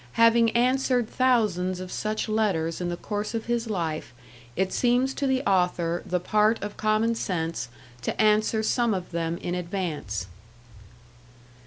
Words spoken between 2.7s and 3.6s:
in the course of